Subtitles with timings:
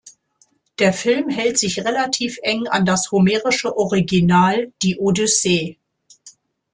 [0.79, 5.77] Der Film hält sich relativ eng an das homerische Original, die Odyssee.